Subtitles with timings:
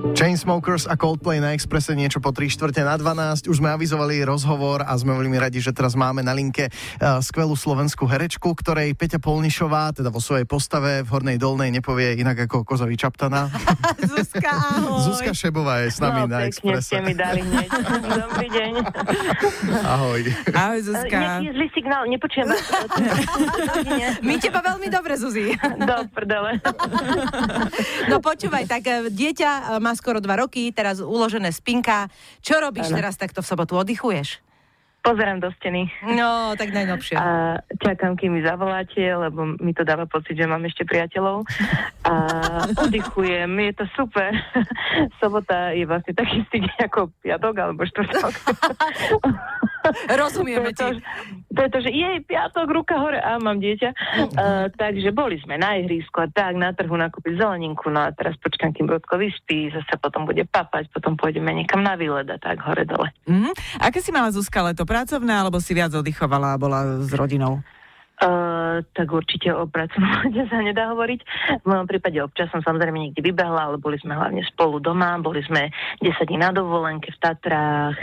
[0.00, 3.52] Chainsmokers a Coldplay na Expresse niečo po 3 čtvrte na 12.
[3.52, 7.52] Už sme avizovali rozhovor a sme veľmi radi, že teraz máme na linke uh, skvelú
[7.52, 12.64] slovenskú herečku, ktorej Peťa Polnišová, teda vo svojej postave v Hornej Dolnej nepovie inak ako
[12.64, 13.52] Kozovi Čaptana.
[14.10, 15.04] Zuzka, ahoj.
[15.04, 16.96] Zuzka Šebová je s nami no, na Expresse.
[16.96, 17.44] ste mi dali.
[18.00, 18.72] Dobrý deň.
[19.84, 20.20] Ahoj.
[20.56, 21.16] Ahoj, Zuzka.
[21.16, 22.64] Nejaký je zlý signál, nepočujem vás.
[24.26, 25.52] My teba veľmi dobre, Zuzi.
[25.60, 26.56] Do prdele.
[28.08, 32.06] No počúvaj, tak e, dieťa e, má skoro dva roky, teraz uložené spinka.
[32.38, 33.02] Čo robíš Áno.
[33.02, 33.74] teraz takto v sobotu?
[33.74, 34.38] Oddychuješ?
[35.00, 35.88] Pozerám do steny.
[36.12, 37.16] No, tak najnovšie.
[37.16, 41.48] A čakám, kým mi zavoláte, lebo mi to dáva pocit, že mám ešte priateľov.
[42.04, 42.12] A
[42.84, 44.30] oddychujem, je to super.
[45.20, 48.34] Sobota je vlastne taký istý ako piatok alebo štvrtok.
[50.20, 51.00] Rozumieme to, ti.
[51.52, 53.90] to je to, že jej piatok, ruka hore, a mám dieťa.
[53.90, 58.36] Uh, takže boli sme na ihrisku a tak, na trhu nakúpiť zeleninku, no a teraz
[58.40, 62.60] počkám, kým Brodko vyspí, zase potom bude papať, potom pôjdeme niekam na výlet a tak
[62.64, 63.08] hore dole.
[63.26, 63.50] Mhm.
[63.80, 64.84] Aké si mala Zuzka leto?
[64.84, 67.64] Pracovné, alebo si viac oddychovala a bola s rodinou?
[68.20, 71.20] Uh, tak určite o pracovnom sa nedá hovoriť.
[71.60, 75.40] V mojom prípade občas som samozrejme niekde vybehla, ale boli sme hlavne spolu doma, boli
[75.40, 75.72] sme
[76.04, 77.96] 10 dní na dovolenke v Tatrách,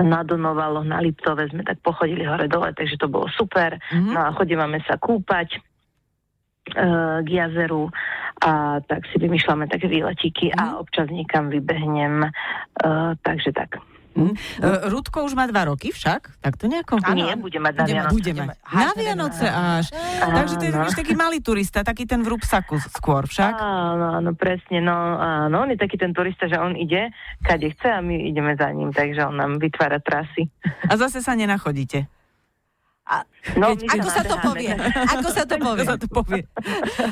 [0.00, 3.76] na Donovaloch, na Liptove sme tak pochodili hore dole, takže to bolo super.
[3.92, 4.16] Mhm.
[4.16, 7.92] No a chodívame sa kúpať uh, k jazeru
[8.40, 13.76] a tak si vymýšľame také výletíky a občas niekam vybehnem, uh, takže tak.
[14.10, 14.34] Mhm.
[14.58, 16.38] E, Rudko už má dva roky však?
[16.38, 16.98] Tak to nejako?
[17.10, 18.14] Nie, bude mať na Budeme- Vianoce.
[18.14, 18.42] Budeme.
[18.60, 19.86] Aha, Na Vianoce až.
[20.18, 20.34] Áno.
[20.34, 23.54] Takže to je taký, taký malý turista, taký ten v rúbsaku skôr však.
[23.54, 27.88] Áno, áno, presne, no áno, on je taký ten turista, že on ide, kade chce
[27.88, 30.50] a my ideme za ním, takže on nám vytvára trasy.
[30.84, 32.10] A zase sa nenachodíte.
[33.56, 34.70] No, Keď- Ako sa to povie?
[35.08, 35.84] Ako sa to Ako povie?
[35.84, 36.42] sa to povie.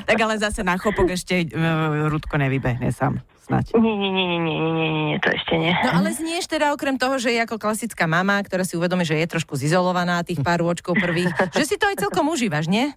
[0.05, 3.19] tak ale zase na chopok ešte uh, Rudko nevybehne sám.
[3.49, 3.73] Snať.
[3.81, 5.73] Nie, nie, nie, nie, nie, nie, nie, nie, to ešte nie.
[5.73, 9.17] No ale znieš teda okrem toho, že je ako klasická mama, ktorá si uvedomí, že
[9.17, 12.93] je trošku zizolovaná tých pár rôčkov prvých, že si to aj celkom užívaš, nie?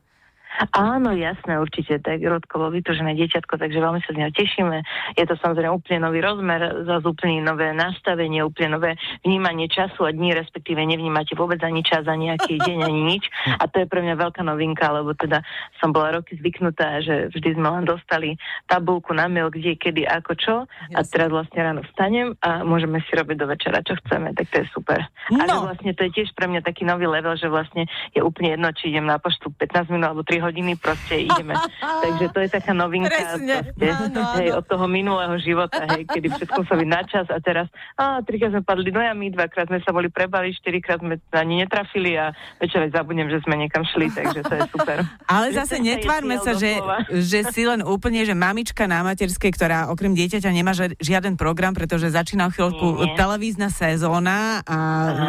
[0.72, 4.84] Áno, jasné, určite, tak Rodko bol vytožené dieťatko, takže veľmi sa z neho tešíme.
[5.16, 8.92] Je to samozrejme úplne nový rozmer, zase úplne nové nastavenie, úplne nové
[9.24, 13.24] vnímanie času a dní, respektíve nevnímate vôbec ani čas, ani nejaký deň, ani nič.
[13.58, 15.40] A to je pre mňa veľká novinka, lebo teda
[15.80, 18.36] som bola roky zvyknutá, že vždy sme len dostali
[18.68, 20.56] tabulku na mail, kde, kedy, ako, čo.
[20.92, 21.12] A Jasne.
[21.16, 24.68] teraz vlastne ráno vstanem a môžeme si robiť do večera, čo chceme, tak to je
[24.76, 25.00] super.
[25.32, 25.64] A No.
[25.64, 28.92] vlastne to je tiež pre mňa taký nový level, že vlastne je úplne jedno, či
[28.92, 31.56] idem na poštu 15 minút alebo 3 hodiny, proste ideme.
[32.04, 33.56] Takže to je taká novinka Presne.
[33.64, 34.38] proste, Áno, áno.
[34.38, 38.52] hej, od toho minulého života, hej, kedy všetko sa na čas a teraz, a trikrát
[38.52, 42.84] sme padli do jamy, dvakrát sme sa boli prebali, štyrikrát sme ani netrafili a večer
[42.84, 44.98] aj zabudnem, že sme niekam šli, takže to je super.
[45.32, 46.82] Ale zase netvárme sa, že,
[47.14, 52.10] že si len úplne, že mamička na materskej, ktorá okrem dieťaťa nemá žiaden program, pretože
[52.10, 53.16] začína o chvíľku Nie.
[53.16, 54.78] televízna sezóna a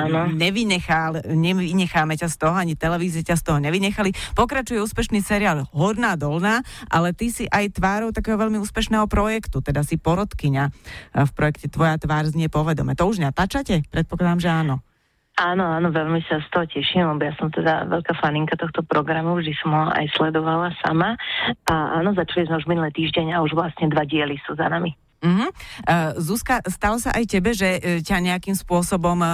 [0.09, 0.33] Áno.
[0.33, 4.11] nevynechá, nevynecháme ťa z toho, ani televízie ťa z toho nevynechali.
[4.33, 9.83] Pokračuje úspešný seriál Horná dolná, ale ty si aj tvárou takého veľmi úspešného projektu, teda
[9.83, 10.71] si porodkyňa
[11.27, 12.95] v projekte Tvoja tvár znie povedome.
[12.95, 13.83] To už natáčate?
[13.91, 14.79] Predpokladám, že áno.
[15.43, 19.43] Áno, áno, veľmi sa z toho teším, lebo ja som teda veľká faninka tohto programu,
[19.43, 21.19] vždy som ho aj sledovala sama.
[21.67, 24.95] A áno, začali sme už minulý týždeň a už vlastne dva diely sú za nami.
[25.23, 25.49] Uh-huh.
[25.87, 29.27] Uh, Zuzka, stalo sa aj tebe, že uh, ťa nejakým spôsobom um,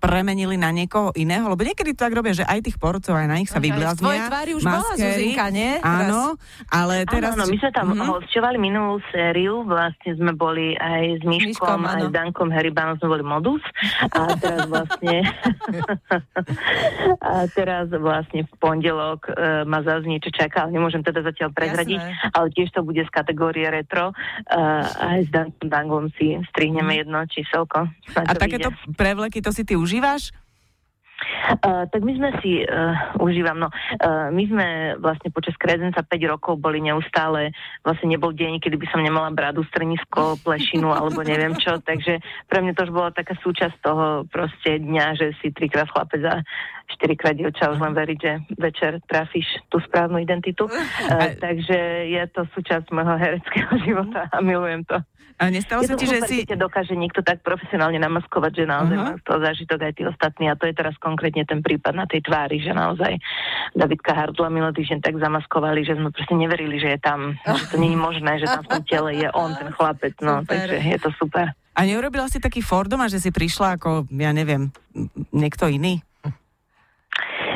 [0.00, 1.46] premenili na niekoho iného?
[1.46, 4.26] Lebo niekedy to tak robia, že aj tých porodcov, aj na nich sa tvojej vybláznia.
[4.26, 5.12] tvári už bola maskéry.
[5.12, 5.70] Zuzinka, nie?
[5.78, 7.36] Áno, ale teraz...
[7.36, 7.90] Áno, áno, my sme tam Mhm.
[7.92, 8.08] mm-hmm.
[8.08, 12.08] hostovali minulú sériu, vlastne sme boli aj s Myškom, Myškom, aj áno.
[12.08, 13.62] s Dankom Heribanom sme boli modus
[14.08, 15.16] a teraz vlastne
[17.20, 22.00] a teraz vlastne v pondelok uh, ma zase niečo čaká, ale nemôžem teda zatiaľ prezradiť,
[22.00, 22.32] Jasné.
[22.32, 24.16] ale tiež to bude z kategórie retro uh,
[25.02, 27.90] aj s Dankom Dangom si strihneme jedno číselko.
[28.14, 28.94] A to takéto vyjde.
[28.94, 30.30] prevleky, to si ty užívaš?
[31.62, 34.66] Uh, tak my sme si, uh, užívam, no, uh, my sme
[34.98, 37.54] vlastne počas kredenca 5 rokov boli neustále,
[37.86, 42.18] vlastne nebol deň, kedy by som nemala bradu, strenisko, plešinu alebo neviem čo, takže
[42.50, 46.42] pre mňa to už bola taká súčasť toho proste dňa, že si trikrát chlapec a
[46.98, 50.68] štyrikrát dievča, už len veriť, že večer trafíš tú správnu identitu.
[51.02, 55.02] Uh, takže je to súčasť môjho hereckého života a milujem to.
[55.42, 56.36] A nestalo Je sa to ti, že si...
[56.46, 59.18] keď dokáže niekto tak profesionálne namaskovať, že naozaj uh-huh.
[59.18, 60.44] z toho zážitok aj tí ostatní.
[60.46, 63.18] A to je teraz konkrétne ten prípad na tej tvári, že naozaj
[63.74, 67.76] Davidka Hardla minulý týždeň tak zamaskovali, že sme proste neverili, že je tam, že to
[67.82, 70.14] nie je možné, že tam v tom tele je on, ten chlapec.
[70.22, 70.46] No, Super.
[70.46, 71.46] takže je to super.
[71.72, 74.70] A neurobila si taký Fordom a že si prišla ako, ja neviem,
[75.32, 76.04] niekto iný?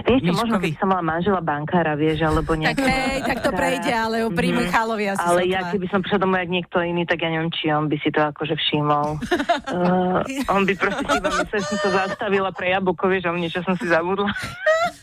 [0.06, 2.86] Vieš čo, možno keby som mala manžela bankára, vieš, alebo Tak nejakého...
[2.86, 6.38] hej, tak to prejde, ale o pri Michalovi asi Ale ja keby som prišla domov
[6.46, 9.18] jak niekto iný, tak ja neviem, či on by si to akože všimol.
[9.18, 10.22] uh,
[10.54, 13.38] on by proste si iba myslel, že som sa zastavila pre jablko, vieš, a o
[13.38, 14.30] niečo som si zabudla.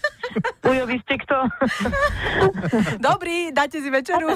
[0.63, 1.35] Ujo, vy ste kto?
[2.97, 4.31] Dobrý, dáte si večeru.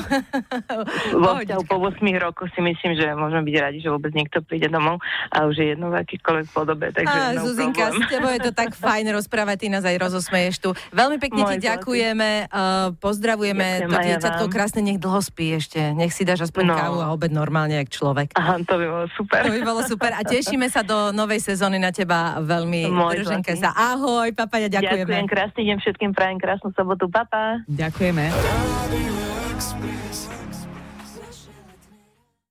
[1.13, 4.68] Vo vzťahu po 8 rokoch si myslím, že môžeme byť radi, že vôbec niekto príde
[4.68, 5.00] domov
[5.30, 8.04] a už je jedno v akýchkoľvek podobe, takže Á, no Zuzinka, problém.
[8.04, 10.69] s tebou je to tak fajn rozprávať, ty nás aj rozosmeješ tu.
[10.92, 11.68] Veľmi pekne ti Môj zlatý.
[11.69, 12.60] ďakujeme, uh,
[12.98, 14.54] pozdravujeme Ďakujem to ja dieťatko vám.
[14.54, 15.80] krásne, nech dlho spí ešte.
[15.94, 16.75] Nech si dáš aspoň No.
[16.75, 18.36] kávu a obed normálne, jak človek.
[18.36, 19.39] Aha, to by bolo super.
[19.39, 22.88] To by bolo super a tešíme sa do novej sezóny na teba veľmi.
[22.88, 23.72] Môj Drženke sa.
[23.72, 25.07] Ahoj, papaja, ďakujeme.
[25.07, 27.62] Ďakujem, krásny deň všetkým, prajem krásnu sobotu, papa.
[27.69, 28.29] Ďakujeme.
[28.29, 29.15] Radio
[29.53, 30.37] Express.